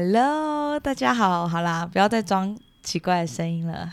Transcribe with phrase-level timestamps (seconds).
[0.00, 3.90] Hello，大家好，好啦，不要再装奇怪的声音了。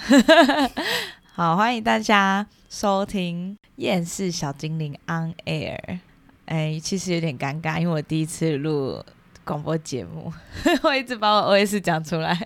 [1.33, 5.79] 好，欢迎大家收听《厌世小精灵 On Air》。
[6.45, 9.03] 哎，其实有点尴尬，因为我第一次录
[9.43, 10.31] 广播节目，
[10.83, 12.39] 我一直把我 OS 讲出来。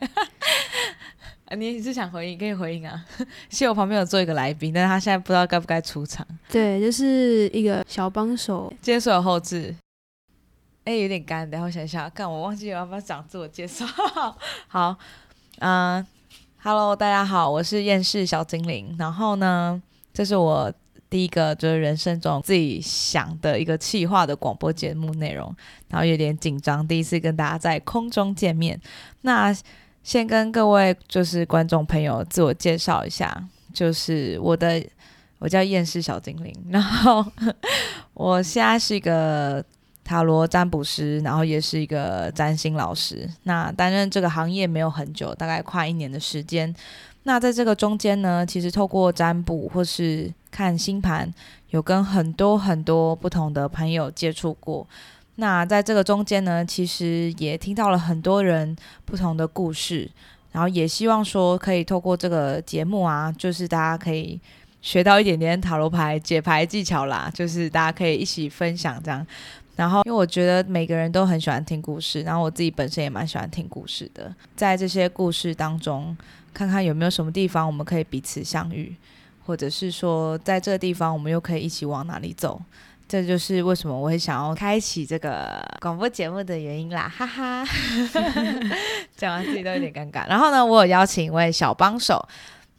[1.58, 2.38] 你是想回应？
[2.40, 3.06] 可以回应啊。
[3.50, 6.26] 其实我旁边有做一个来宾，但是他现在不知道该不该出场。
[6.48, 8.74] 对，就是一个小帮手。
[8.82, 9.76] 今天所有后置。
[10.86, 13.86] 哎，有点干，等下我想一下，看我忘记我要不要讲自我介绍。
[14.68, 14.96] 好，
[15.60, 16.04] 嗯
[16.64, 18.96] ，Hello，大家好，我是厌世小精灵。
[18.98, 19.80] 然后呢，
[20.14, 20.74] 这是我
[21.08, 25.56] 第一个就是人生中自己想的一个企划的广播节目内容，
[25.90, 28.80] 然后有点紧张，第一次跟大家在空中见面。
[29.22, 29.56] 那
[30.02, 33.32] 先跟各位就是观众朋友自我介绍一下，
[33.74, 34.84] 就是我的
[35.38, 37.24] 我叫厌世小精灵，然后
[38.16, 39.64] 我现在是一个。
[40.10, 43.30] 塔罗占卜师，然后也是一个占星老师。
[43.44, 46.74] 那担任这个行业没有很久，大概快一年的时间。
[47.24, 51.32] 那在这个中间呢，其实透过占卜或是看星盘，
[51.70, 54.88] 有跟很多很多不同的朋友接触过。
[55.36, 60.10] 那在这个中间呢，其实也听到了很多人不同的故事，
[60.52, 64.42] 然后也希望说可以透过这个节目啊，就是大家可以
[64.82, 69.24] 学到一点点塔罗牌解牌技巧啦，就是大家可以一起分享这样。
[69.80, 74.30] 然后，因为我觉得每个人都很喜欢听故事，然后我自己本身也蛮喜欢听故事的。
[74.54, 76.18] 在这些故事当中，
[76.54, 78.94] 看看有没有什么地方我们可以彼此相遇，
[79.46, 82.62] 或者是说，在这个地方我们又可以一起往哪里走。
[83.08, 87.66] 这就是为什么我会想要开启这个广播节目的原因啦，哈哈。
[89.16, 90.28] 讲完自己都有点尴尬。
[90.28, 92.28] 然后呢，我有邀请一位小帮手，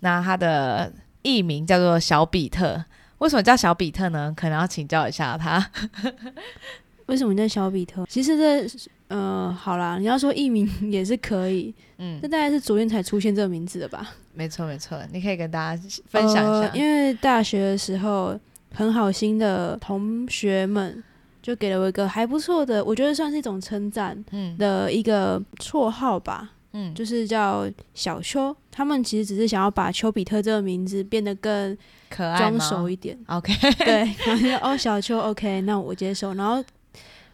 [0.00, 2.84] 那他的艺名叫做小比特。
[3.20, 4.34] 为什么叫小比特呢？
[4.36, 5.70] 可能要请教一下他。
[7.10, 8.06] 为什么叫小比特？
[8.08, 14.14] 其实这，呃，好啦，你要说艺名 也是可以，嗯，这大概是昨天才出现这个名字的吧？
[14.32, 16.70] 没错，没错，你可以跟大家分享一下。
[16.72, 18.38] 因为大学的时候，
[18.72, 21.02] 很好心的同学们
[21.42, 28.56] 就给了我一个还不错的，我觉得算是一种称赞，嗯，的一个绰号吧，嗯，就是叫小丘。
[28.70, 31.76] 他们其实只是想要把丘比特这个名字变得更
[32.08, 33.18] 可爱、装熟一点。
[33.26, 33.52] OK，
[33.84, 36.32] 对，然后哦，小丘，OK，那我接受。
[36.34, 36.62] 然后。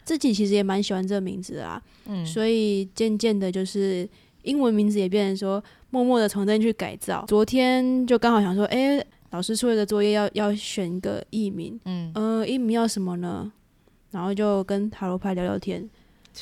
[0.07, 4.09] 自己其实也蛮喜欢这个名字啊，嗯，所以渐渐的，就是
[4.45, 7.25] 英文名字也变成说，默默的从这去改造。
[7.27, 13.51] 昨天就刚好想说，哎，老师出了个作业，要要选一个艺名，嗯，呃，艺名要什么呢？
[14.13, 15.85] 然后就跟塔罗牌聊聊天，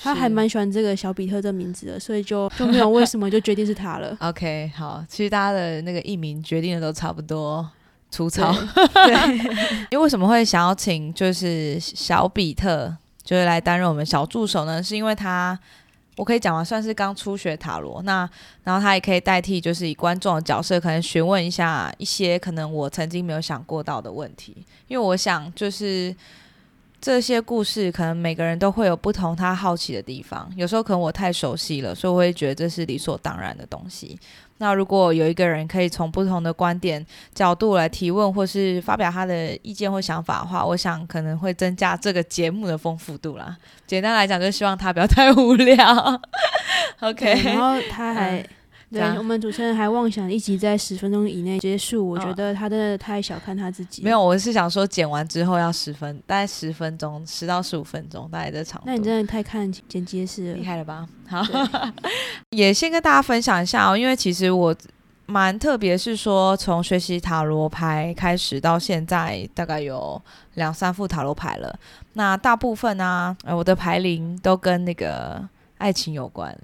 [0.03, 4.15] 他还蛮喜欢这个小比特这名字的，所以就就没有为什么就决定是他了。
[4.21, 7.67] OK，好，其实大家的那个艺名决定的都差不多
[8.11, 8.53] 粗糙，
[9.07, 9.39] 对，
[9.91, 12.95] 因为为什么会想要请就是小比特？
[13.25, 15.59] 就是来担任我们小助手呢，是因为他，
[16.17, 18.29] 我可以讲嘛，算是刚初学塔罗，那
[18.63, 24.55] 然后他也可以代替，就是以观众的角色，可能询问一下一些可能我曾经没有想过到的问题，
[24.87, 26.15] 因为我想就是
[27.05, 34.19] 这些故事，可能每个人都会有不同他好奇的地方，有时候可能我太熟悉了，所以我会觉得这是理所当然的东西。
[34.57, 37.05] 那如果有一个人可以从不同的观点
[37.35, 43.55] 角度来提问，或是发表他的意见或想法的话，我想可能会增加这个节目的丰富度啦。
[43.87, 46.19] 简单来讲，就希望他不要太无聊。
[47.01, 48.43] OK，然后他还。
[48.95, 54.03] 对，我们主持人还妄想一集在十分钟以内结束，我觉得他真的太小看他自己。
[54.03, 58.85] 没有，我是想说剪完之后要十分，大概十分钟，十到十五分钟，大概这长度。
[58.87, 61.07] 那你真的太看剪接师厉害了吧？
[61.29, 61.43] 好，
[62.51, 64.75] 也先跟大家分享一下哦，因为其实我
[65.27, 70.21] 蛮特别，是说从学习塔罗牌开始到现在，大概有
[70.55, 71.79] 两三副塔罗牌了。
[72.13, 75.43] 那大部分呢，我的牌龄都跟那个
[75.79, 76.57] 爱情有关。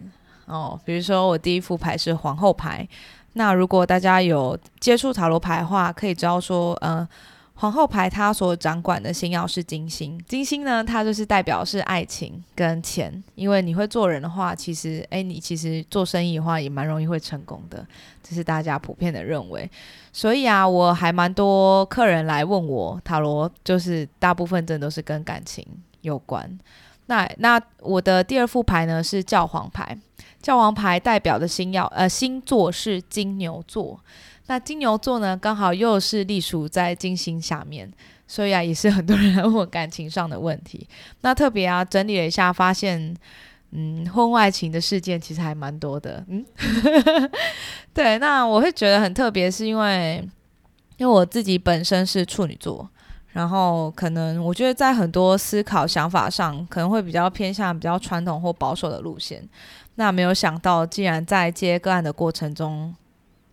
[0.51, 2.87] 哦，比如说我第一副牌是皇后牌，
[3.35, 7.07] 那如果大家有接触塔罗牌的话，可以知道说，嗯，
[7.55, 17.87] 皇后牌它所掌管的星耀是金星，金星呢，它就是代表是爱情跟钱，因为你会做人的话，其实，哎，你其实做生意的话也蛮容易会成功的，
[18.23, 19.71] 这是大家普遍的认为。
[20.13, 25.65] 所以啊，我还蛮多客人来问我塔罗，就是大部分真的都是跟感情
[26.01, 26.59] 有关。
[27.07, 29.97] 那那我的第二副牌呢是教皇牌，
[30.43, 34.01] 教王牌代表的星耀呃星座是金牛座，
[34.47, 37.91] 那金牛座呢刚好又是隶属在金星下面，
[38.27, 40.89] 所以啊也是很多人问我感情上的问题。
[41.21, 43.15] 那特别啊整理了一下，发现
[43.73, 46.45] 嗯婚外情的事件其实还蛮多的，嗯，
[47.93, 50.27] 对，那我会觉得很特别，是因为
[50.97, 52.89] 因为我自己本身是处女座。
[53.33, 59.49] 然后可能我觉得在很多思考想法上，可能会比较偏向比较传统或保守的路线。
[59.95, 62.95] 那没有想到，既然在接个案的过程中，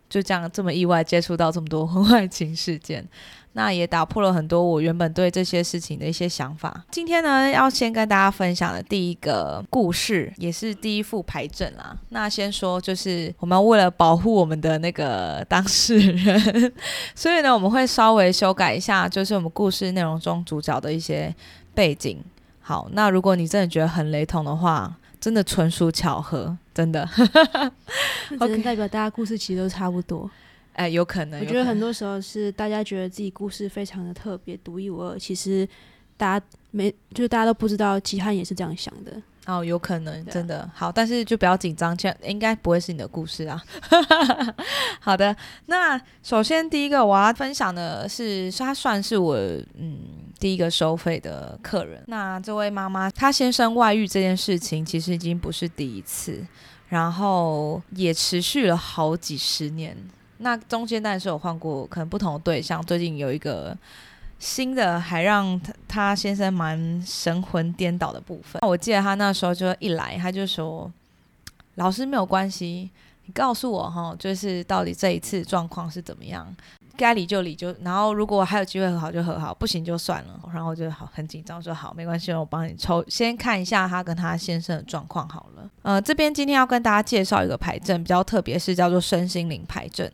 [0.10, 3.08] 就这样这么意外接触到这么多婚外情事件。
[3.54, 6.86] 那也打破了很多我原本对这些事情的一些想法。
[6.92, 11.98] 今天呢，要先跟大家分享的第一个故事，也是第一副牌阵啦。
[12.10, 16.72] 那先说，就是我们为了保护我们的那个当事人，
[17.16, 21.34] 所以呢，我们会稍微修改一下，就是我们故事内容中主角的一些
[21.74, 22.24] 背景。
[22.62, 27.08] 好，那如果你真的觉得很雷同的话，真的纯属巧合，真的。
[28.30, 30.30] 只能代表大家故事其实都差不多。
[30.74, 31.40] 哎，有可能。
[31.40, 35.68] 我觉得很多时候是大家觉得自己故事非常的特别、独一无二，其实
[36.16, 39.12] 大家没，就是大家都不知道，其他人也是这样想的。
[39.48, 43.64] 哦，有可能，真的好，但是就不要紧张，这样应该不会是你的故事啊。
[45.00, 45.34] 好的，
[45.68, 49.38] 那首先第一个我要分享的是，它算是我
[49.76, 50.00] 嗯
[50.40, 52.04] 第一个收费的客人。
[52.08, 56.46] 那这位妈妈，她先生外遇这件事情，其实已经不是第一次，
[56.90, 59.98] 然后也持续了好几十年。
[60.40, 63.76] 那中间当然是有换过可能不同的对象，最近有一个
[64.38, 68.62] 新的，还让他他先生蛮神魂颠倒的部分。
[68.62, 70.92] 我记得他那时候就一来，他就说
[71.76, 72.88] ：“老师没有关系，
[73.26, 76.56] 你告诉我哈，就是到底这一次状况是怎么样，
[76.98, 90.12] 该离就离，就然后如果还有机会和好就和好，不行就算了。”然后就好很紧张，说：“好，没关系，我帮你抽，先看一下他跟他先生的状况好了。”呃，这边今天要跟大家介绍一个牌阵，比较特别，是叫做身心灵牌阵。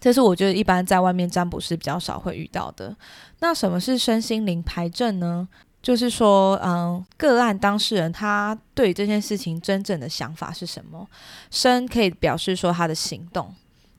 [0.00, 2.96] 这是我觉得一般在外面占卜是比较少会遇到的。
[3.38, 5.46] 那什么是身心灵牌阵呢？
[5.80, 11.04] 就是说，嗯，个案当事人他对这件事情真正的想法是什么？
[11.50, 13.52] 身可以表示说他的行动，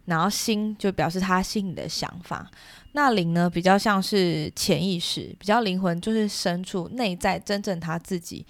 [0.06, 2.50] 然后心就表示他心里的想法。
[2.94, 8.46] 那灵呢，比较像是潜意识，比较灵魂，就是深处内在真正他自己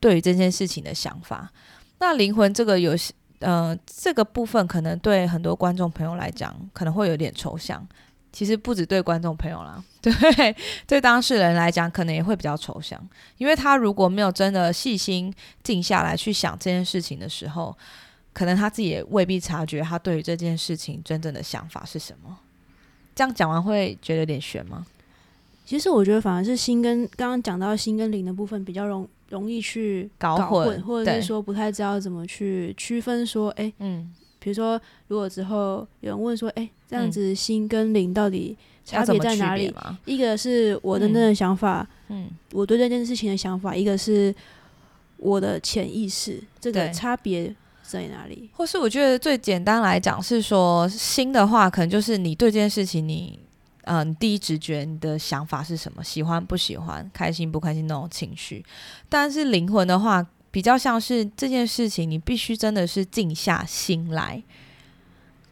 [0.00, 1.50] 对于这件事情的想法。
[1.98, 2.96] 那灵魂这个有。
[3.40, 7.86] 呃，这个部分可能对很多观众朋友来讲可能会有点抽象，
[8.32, 10.56] 其实不止对观众朋友啦， 对
[10.88, 13.00] 对当事人来讲可能也会比较抽象，
[13.36, 17.72] 因为他如果没有真的细心静下来去想这件事情的时候，
[18.38, 22.38] 可能他自己也未必察觉他对于这件事情真正的想法是什么。
[23.16, 24.86] 这样讲完会觉得有点悬吗？
[25.66, 29.08] 其实我觉得反而是心跟刚刚讲到心跟灵的部分比较容。
[29.30, 33.26] 容易去搞混，或者是说不太知道怎么去区分。
[33.26, 38.56] 说，哎，嗯，比如说，如果之后有人问说，哎，这样子心跟灵到底
[38.86, 39.70] 差别在哪里？
[40.06, 44.34] 一个是我的那个想法，嗯，我对这件事情的想法；一个是
[45.18, 47.54] 我的潜意识，这个差别
[47.88, 48.50] 在哪里？
[48.52, 53.38] 或是我觉得最简单来讲是说，心的话，可能就是你对这件事情你。
[53.90, 56.04] 嗯，第一直觉你的想法是什么？
[56.04, 57.10] 喜欢不喜欢？
[57.14, 58.62] 开心不开心那种情绪。
[59.08, 64.42] 但是灵魂的话，比较像是这件事情，你必须真的是静下心来，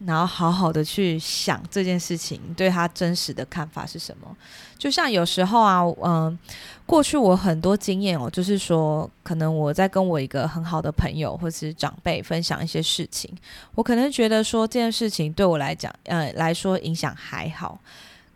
[0.05, 4.37] 然后好好的去想这件事情，对他真实的看法是什么。
[4.79, 6.39] 就像有时候啊，嗯，
[6.85, 13.35] 过去我很多经验哦，就是说，可能我在跟我一个很好的朋友或是长辈分享一些事情，
[13.75, 17.81] 我可能觉得说这件事情对我来讲，呃，来说影响还好。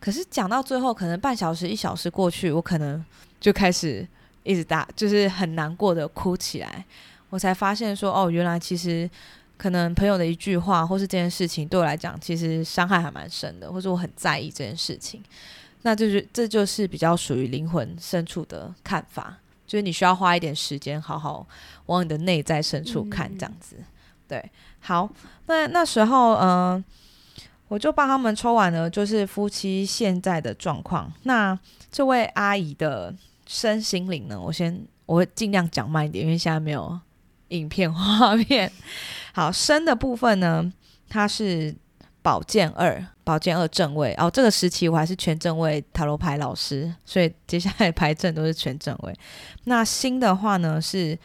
[0.01, 3.05] 可是讲到最后，可能半小时、一小时过去，我可能
[3.39, 4.09] 就开始
[4.43, 6.83] 一直大，就是很难过的哭起来。
[7.29, 9.09] 我才发现说，哦，原来其实
[9.61, 15.23] 可能朋友的一句话，或是这件事情对我来讲，其实伤害还蛮深的，或者我很在意这件事情。
[15.83, 19.37] 那就是这就是比较属于灵魂深处的看法，
[19.67, 21.47] 就是你需要花一点时间，好好
[21.87, 23.77] 往你的内在深处看，这样子。
[24.27, 24.51] 对，
[24.81, 25.07] 好，
[25.47, 26.83] 那那时候，嗯。
[27.69, 31.09] 我就帮他们抽完了，就是夫妻现在的状况。
[31.23, 31.57] 那
[31.89, 33.15] 这位阿姨的
[33.47, 34.37] 身心灵呢？
[34.41, 36.99] 我先我会尽量讲慢一点，因为现在没有
[37.51, 38.71] 影片 画面。
[39.33, 40.73] 好，身的部分呢，
[41.09, 41.75] 它是
[42.21, 44.13] 宝剑二，宝剑二正位。
[44.19, 49.15] 哦，这个时期我还是全正位塔罗牌老师，所以接下来牌阵都是全正位。
[49.65, 51.17] 那新的话呢是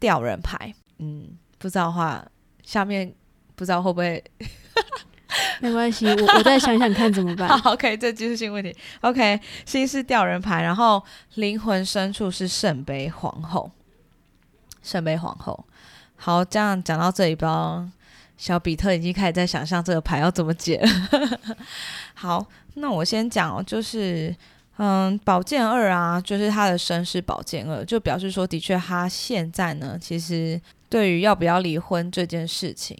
[0.00, 2.24] 吊人牌，嗯，不知道的话
[2.64, 3.12] 下面
[3.54, 4.22] 不知道会不会。
[5.60, 7.48] 没关系，我我再想想看怎么办。
[7.58, 8.74] 好，OK，这技术性问题。
[9.00, 11.02] OK，心是吊人牌，然后
[11.34, 13.70] 灵魂深处是圣杯皇后。
[14.86, 15.66] 圣杯皇后，
[16.14, 17.84] 好，这样讲到这里，不知道
[18.38, 20.80] 小比特已经开始在想象这个牌要怎么解。
[22.14, 24.34] 好，那我先讲哦，就是
[24.76, 32.96] 嗯，宝剑二啊，就是他的身是宝剑二，就表示说，的确他现在呢，其实对于要不要离婚这件事情。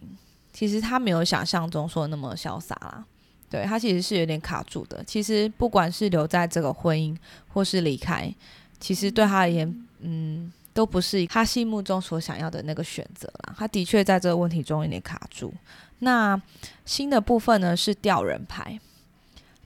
[0.51, 3.05] 其实他没有想象中说那么潇洒啦，
[3.47, 5.03] 对他其实是有点卡住的。
[5.05, 7.15] 其实不管是留在这个婚姻，
[7.53, 8.33] 或是离开，
[8.79, 13.55] 其实对他而言，嗯，都不是他心目中所想要的那个选择啦。
[13.57, 15.51] 他的确在这个问题中有点卡住。
[15.99, 16.39] 那
[16.85, 18.79] 新的部分呢是吊人牌。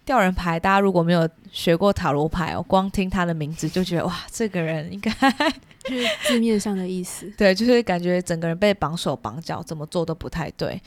[0.05, 5.11] 吊人牌，大家如果没有学过塔罗牌哦，光听他的名字就觉得哇，这个人应该
[5.83, 7.29] 就是字面上的意思。
[7.37, 10.81] 对，就是感觉整个人被绑手绑脚，怎么做都不太对。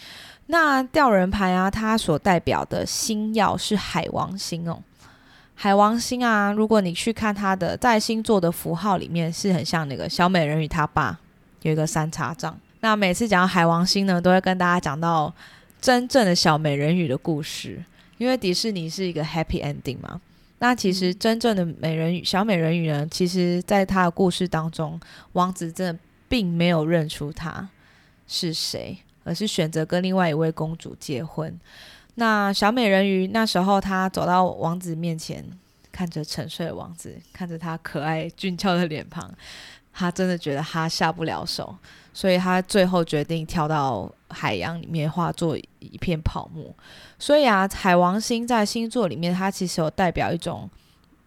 [0.46, 4.82] 那吊人牌啊，它所代表的星耀是海王星哦。
[5.54, 11.18] 海王星啊，如果你去看它的在星座的符号里面，是很像那个小美人鱼她爸
[11.62, 12.58] 有一个三叉杖。
[12.80, 15.32] 那每次讲到海王星呢，都会跟大家讲到
[15.80, 17.82] 真正的小美人鱼的故事。
[18.18, 20.20] 因为迪士尼是一个 happy ending 嘛，
[20.58, 24.98] 那其实真正的美人鱼小美人鱼呢，其实在他的故事当中，
[25.32, 27.68] 王子真的并没有认出她
[28.28, 31.58] 是谁，而是选择跟另外一位公主结婚。
[32.16, 35.44] 那小美人鱼那时候，她走到王子面前，
[35.90, 39.28] 看着沉睡的王子，看着他可爱俊俏的脸庞，
[39.92, 41.76] 她真的觉得她下不了手。
[42.12, 46.72] 所以她最后决定跳到海洋里面，化作一片泡沫。
[47.18, 50.70] 所以啊，海王星在星座里面，它其实有代表一种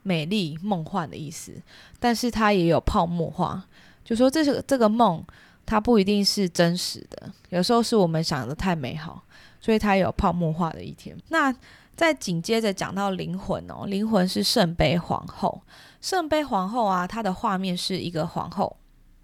[0.04, 1.52] 美丽梦幻的意思，
[2.00, 3.62] 但是它也有泡沫化，
[4.06, 5.22] 就说这是这个梦，
[5.66, 9.22] 它不一定是真实的，有时候是我们想的太美好，
[9.68, 11.14] 所以它有泡沫化的一天。
[11.28, 11.54] 那
[11.98, 15.62] 再紧接着讲到灵魂哦，灵魂是圣杯皇后，
[16.00, 18.78] 圣杯皇后啊，它的画面是一个皇后，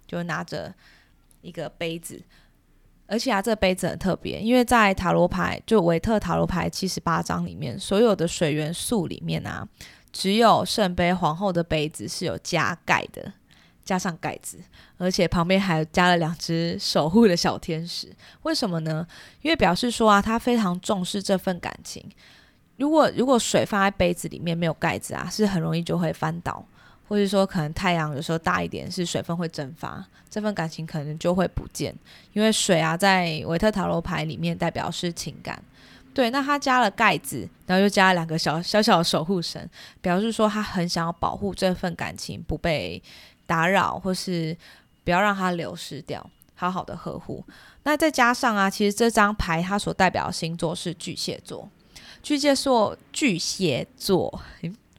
[0.06, 0.74] 就拿着。
[1.44, 2.18] 一个杯子，
[3.06, 9.68] 而且啊，这杯子很特别，因为在塔罗牌就维特塔罗牌七十八张里面，所有的水元素里面啊，
[10.10, 13.30] 只有圣杯皇后的杯子是有加盖的，
[13.84, 14.58] 加上盖子，
[14.96, 18.08] 而且旁边还加了两只守护的小天使。
[18.42, 19.06] 为什么呢？
[19.42, 22.04] 因为表示说啊，他非常重视这份感情。
[22.76, 26.64] 如果如果水放在杯子里面没有盖子啊，是很容易就会翻倒。
[27.06, 31.94] 或者说，可能太阳有时候大一点，是水分会蒸发，这份感情可能就会不见。
[32.32, 35.62] 因为水啊，在维特塔罗牌里面代表是情感。
[36.14, 39.68] 对，那他加了盖子，然后又加了两个小小小的守护神，
[40.00, 43.00] 表示说他很想要保护这份感情不被
[43.46, 44.56] 打扰，或是
[45.04, 47.44] 不要让它流失掉，好好的呵护。
[47.82, 51.68] 那再加上啊，其实这张牌它所代表的星座是巨蟹座，
[52.22, 54.40] 巨蟹座，巨蟹座。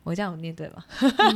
[0.04, 0.86] 我这样念对吗？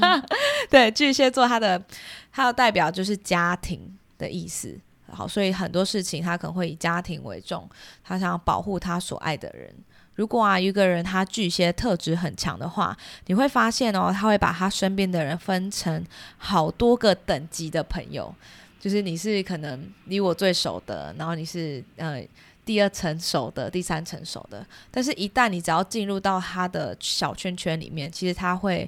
[0.70, 1.84] 对，巨蟹座它的
[2.32, 4.80] 它的代表就是家庭的意思。
[5.12, 7.68] 好，所以很多事情他可能会以家庭为重，
[8.04, 9.74] 他想要保护他所爱的人。
[10.20, 12.96] 如果啊一个人他巨蟹特质很强的话，
[13.28, 16.06] 你会发现哦，他会把他身边的人分成
[16.38, 18.36] 好多个等级的朋友，
[18.82, 22.22] 就是你是可能离我最熟的，然后你是呃。
[22.66, 28.88] 第二层熟的，第三层熟的，但是，一旦你只要进入到他的小圈圈里面，其实他会，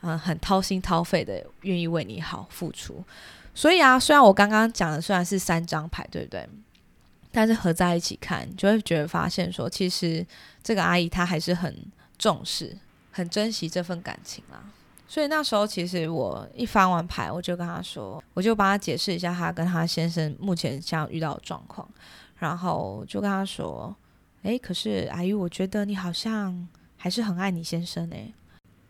[0.00, 3.04] 嗯，很掏心掏肺的，愿意为你好付出。
[3.54, 6.48] 所以啊，虽然我刚刚讲的虽然是三张牌，对不对？
[7.32, 10.26] 但是合在一起看，就会觉得发现说，其实
[10.62, 11.74] 这个阿姨她还是很
[12.18, 12.76] 重视、
[13.10, 14.62] 很珍惜这份感情啦。
[15.06, 21.88] 所以那时候，其实我一翻完牌，我就跟她说，我就帮她解释一下她跟她先生目前这样遇到的状况。
[22.38, 23.94] 然后就跟她说
[24.42, 28.32] ：“哎，可是阿姨，我觉得你好像还是很爱你先生哎。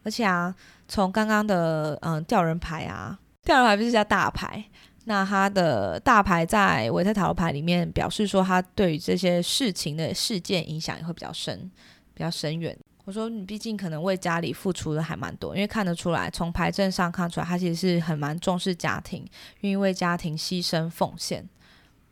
[0.04, 0.54] 而且啊，
[0.88, 4.64] 从刚刚的嗯吊人牌啊，吊人牌不是叫大牌？
[5.04, 11.70] 那他的大牌在维特塔罗牌里面表示说，他对于这些事情的事件影响也会比较深，
[12.14, 12.76] 比较深远。
[13.04, 19.26] 我说你毕竟可能为家里付出的还蛮多，因为看得出来，从牌阵上看出来，他其实是很蛮重视家庭，
[19.60, 21.48] 愿意为家庭牺牲奉献。”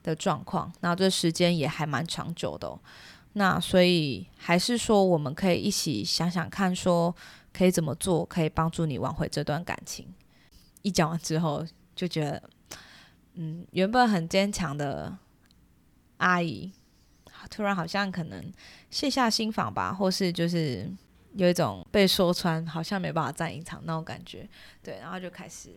[0.01, 2.79] 的状况，那这时间也还蛮长久的，
[3.35, 7.15] 那所以还是说我们可以一起想想看，说
[7.53, 10.07] 可以怎么做，可以帮助你挽回这段感情。
[10.81, 12.43] 一讲完之后，就觉得，
[13.41, 15.17] 嗯，原本很坚强的
[16.19, 16.71] 阿姨，
[17.49, 18.53] 突然好像可能
[18.91, 20.91] 卸下心防吧，或是就是
[21.35, 24.49] 有一种被说穿，好像没办法站一场那种感觉，
[24.83, 25.71] 对，然后就开始。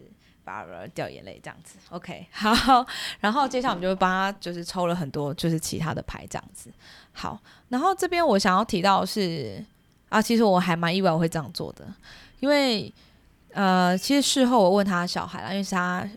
[0.43, 2.83] 叭叭掉眼泪这样子，OK， 好，
[3.19, 6.71] 然后接下来我们就会帮他就是抽了很多就是其他的牌这样子，
[7.13, 7.39] 好，
[7.69, 9.63] 然后这边我想要提到是
[10.09, 11.85] 啊，其实我还蛮意外我会这样做的，
[12.39, 12.91] 因为
[13.53, 16.09] 呃，其实事后我问他小孩了，因为是他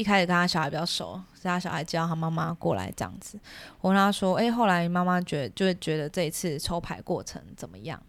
[0.00, 3.38] 一开始跟他小孩比较熟，是他小孩叫他妈妈过来这样子，
[3.80, 8.00] 我问他说，哎，后来妈妈觉得就是觉得这一次抽牌过程怎么样？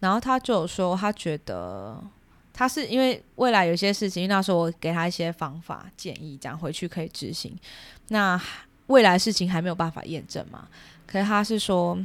[0.00, 2.02] 然后他就说他觉得。
[2.56, 7.52] 他是因为未来有些事情，那时候我给他一些方法建议，这样回去可以执行。
[8.10, 8.40] 那
[8.86, 10.68] 未来事情还没有办法验证嘛？
[11.04, 11.98] 可是他是说，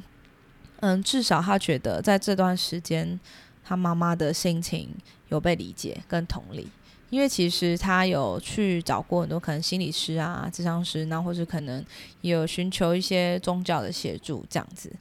[0.80, 3.20] 嗯，至少他觉得在这段时间，
[3.64, 4.90] 他妈妈的心情
[5.28, 6.68] 有被理解跟同理。
[7.10, 11.84] 因为其实他有去找过很多可能心理师啊、智商师，那或是可能
[12.22, 14.92] 有寻求一些宗教的协助这样子。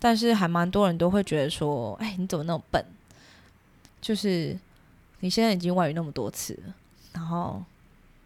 [0.00, 2.84] 但是还蛮多人都会觉得说：“哎，你怎么那么笨？
[4.00, 4.58] 就是
[5.20, 6.74] 你现在已经外语那么多次了，
[7.12, 7.62] 然后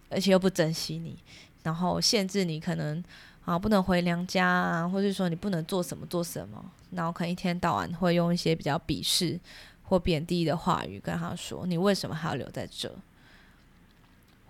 [0.08, 1.14] 而且又不珍惜你，
[1.62, 3.04] 然后限制你可能
[3.44, 9.38] 啊不能回娘家啊，或者说你不能做什么做什么，然后可能一天到晚会用一些比较鄙视
[9.82, 12.90] 或贬低的话语跟他说：你为什么还要留在这？”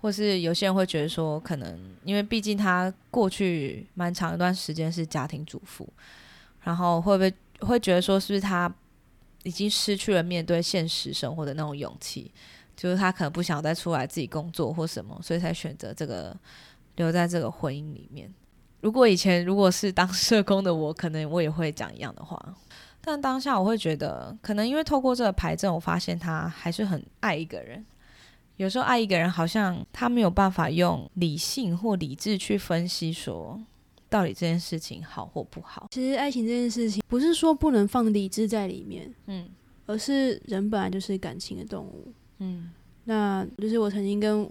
[0.07, 5.85] 或是有些人会觉得说，可能因为毕竟他过去蛮长一段时间是家庭主妇，
[6.61, 8.73] 然后会不会会觉得说，是不是他
[9.43, 12.31] 已经失去了面对现实生活的那种勇气？
[12.73, 16.33] 就是他可能不想再出来自己工作或什么，所以才选择这个
[16.95, 18.33] 留在这个婚姻里面。
[18.79, 22.41] 如果以前如果是当社工的我，可能我也会讲一样的话。
[23.01, 27.85] 但当下我会觉得，可能因为透过这个牌阵，我发现他还是很爱一个人。
[28.57, 33.59] 有时候爱一个人，好像他没有办法用理性或理智去分析，说
[34.09, 35.87] 到底这件事情好或不好。
[35.91, 39.47] 其实爱情这件事情，不是说不能放理智在里面，嗯，
[39.85, 42.71] 而是人本来就是感情的动物，嗯。
[43.05, 44.49] 那就是我曾经跟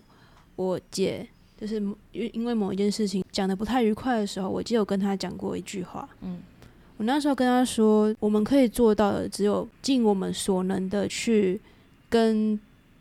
[0.54, 1.26] 我姐，
[1.60, 1.76] 就是
[2.12, 6.40] 因因为某一件事情讲的不太愉快的时候，我记得有跟她讲过一句话，嗯，
[6.96, 11.60] 我那时候跟她说，我们可以做到的，只有尽我们所能的去
[12.08, 12.58] 跟。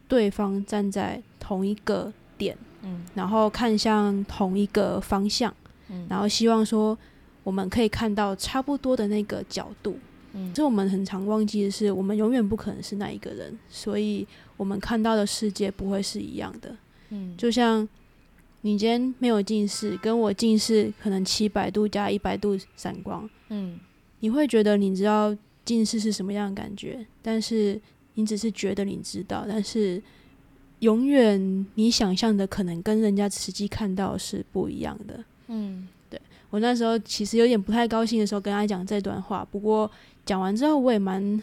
[0.08, 5.54] 对方站在同一个点，嗯，然后看向同一个方向，
[5.90, 6.98] 嗯，然后希望说
[7.44, 9.98] 我们可以看到差不多的那个角度，
[10.34, 16.76] 嗯，这我们很常忘记的是，我们永远不可能是那一个人，所以我们看到的世界不会是一样的，
[17.10, 17.88] 嗯，就像
[18.62, 23.80] 你今天没有近视，跟我近视可能七百度加一百度散光，嗯，
[24.20, 27.82] 你会觉得你知道近视是什么样的感觉，但是。
[28.16, 30.02] 你只是觉得你知道，但是
[30.80, 35.24] 永远你想象的可能跟人家实际看到是不一样的。
[35.48, 39.90] 嗯，对我那时候其实有点不太高兴的时候跟他讲这段话，不过
[40.26, 41.42] 讲完之后我也蛮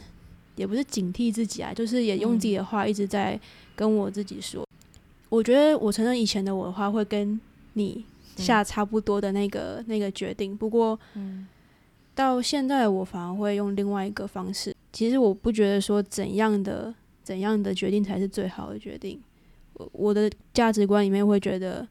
[0.55, 3.39] 也不是警惕自己啊，就是也用自己的话一直在
[3.75, 4.67] 跟我自己说，
[5.29, 7.39] 我觉得我承认以前的我的话会跟
[7.73, 8.03] 你
[8.35, 10.99] 下差不多的那个那个决定，不过
[12.13, 14.75] 到现在我反而会用另外一个方式。
[14.93, 19.19] 其实我不觉得说怎样的怎样的决定才是最好的决定。
[19.73, 21.85] 我我的价值观里面会觉得，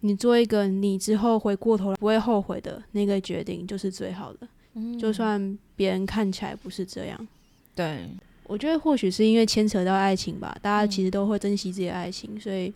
[0.00, 4.48] 你做一个你之后回过头来不会后悔的那个决定就是最好的。
[4.74, 7.28] 嗯，就算别人看起来不是这样。
[7.74, 8.08] 对，
[8.44, 12.72] 我觉得或许是因为牵扯到爱情吧，大家其实都会珍惜自己的爱情，所以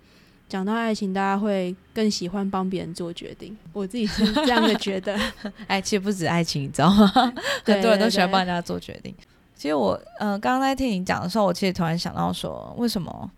[0.48, 3.56] 讲到爱情，大家会更喜欢帮别人做决定。
[3.72, 5.18] 我自己是这样的觉得。
[5.66, 7.06] 哎，其实不止爱情，你知道吗？
[7.64, 9.14] 很多人都喜欢帮人家做决定。
[9.62, 13.30] 其实我，嗯，刚刚在听你讲的时候，我其实突然想到说，为什么？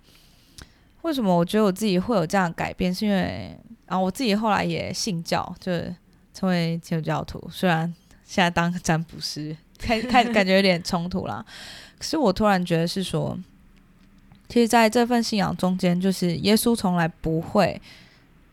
[1.02, 2.94] 为什么我觉得我自己会有这样改变？
[2.94, 5.94] 是因为，啊我自己后来也信教，就是
[6.32, 7.46] 成为基督教徒。
[7.52, 11.44] 虽然现在当占卜师，开 开感觉有点冲突啦。
[11.98, 13.38] 可是我突然觉得是说，
[14.48, 17.78] 其实在这份信仰中间，就是耶稣从来不会，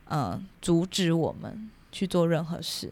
[0.09, 2.91] 嗯，阻止我们去做任何事。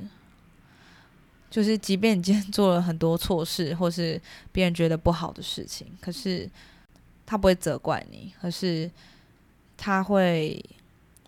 [1.50, 6.50] 就是，即便你今天做了很多错事，或是别人觉得不好的事情，可是
[7.26, 8.90] 他不会责怪你，而是
[9.76, 10.64] 他会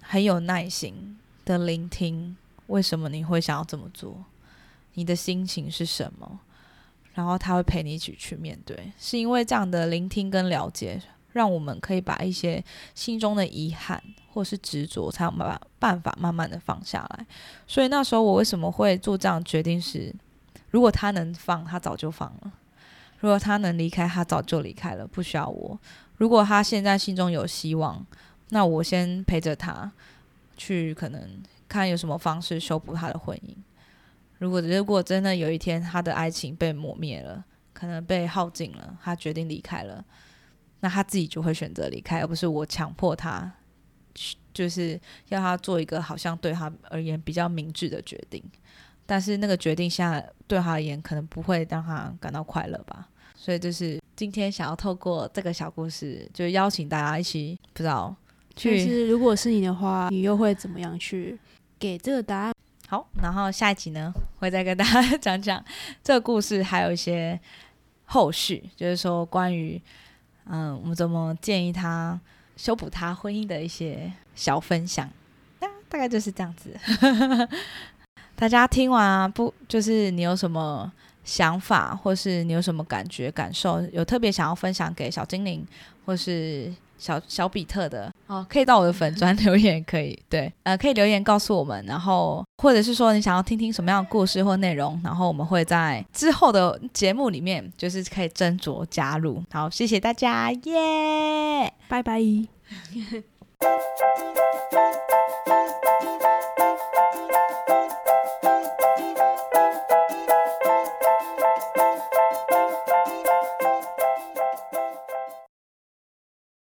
[0.02, 4.24] 很有耐心的聆听为什么你会想要这么做，
[4.94, 6.40] 你的心情是什么，
[7.16, 8.92] 然后他会陪你一起去面对。
[9.00, 11.02] 是因为这样的聆听跟了解，
[11.34, 12.64] 让我们可以把一些
[12.96, 14.02] 心中的遗憾。
[14.34, 17.26] 或是执着，才有办办法慢慢的放下来。
[17.68, 19.82] 所以那时候我为什么会做这样决定？
[19.82, 20.16] 是
[20.70, 22.52] 如果他能放，他早就放了；
[23.20, 25.78] 如果他能离开，他早就离开了，不需要我。
[26.16, 28.06] 如果他现在心中有希望，
[28.52, 29.92] 那我先陪着他
[30.56, 31.22] 去，可能
[31.68, 33.54] 看有什么方式修补他的婚姻。
[34.38, 40.06] 如果如果真的有一天他的爱情被磨灭了，可能被耗尽了，他决定离开了，
[40.82, 43.52] 那他自己就会选择离开，而不是我强迫他。
[44.54, 48.44] 就是要他做一个好像对他而言比较明智的决定，
[49.06, 53.08] 但是那个决定下对他而言可能不会让他感到快乐吧。
[53.34, 58.14] 所以就是今天想要透过这个小故事，就邀请大家一起不知道
[58.58, 59.08] 去。
[59.08, 61.40] 如果是你的话，你又会怎么样去
[61.80, 62.54] 给这个答案？
[62.90, 65.64] 好，然后下一集呢会再跟大家 讲讲
[66.04, 67.40] 这个故事，还有一些
[68.04, 69.82] 后续，就是说关于
[70.46, 72.20] 嗯，我们怎么建议他。
[72.58, 75.10] 修补他婚姻的一些小分享，
[75.58, 76.78] 大大概就是这样子。
[78.36, 80.92] 大家听完啊，不就是你有什么
[81.24, 85.66] 想法，或是你有什么感觉、感受，有特别想要分享给小精灵，
[86.06, 86.74] 或是。
[87.02, 99.44] 小小比特的哦，可以到我的粉砖留言，可以对， 呃，可以留言告诉我们，然后或者是说你想要听听什么样的故事或内容，然后我们会在之后的节目里面就是可以斟酌加入。
[99.52, 102.22] 好，谢谢大家，耶，拜拜。